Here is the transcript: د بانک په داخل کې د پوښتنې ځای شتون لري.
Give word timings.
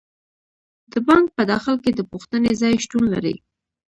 د 0.91 0.93
بانک 1.07 1.27
په 1.37 1.43
داخل 1.51 1.75
کې 1.83 1.91
د 1.95 1.99
پوښتنې 2.11 2.51
ځای 2.61 2.73
شتون 2.83 3.03
لري. 3.13 3.35